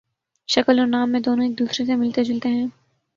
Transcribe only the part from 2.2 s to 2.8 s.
جلتے ہیں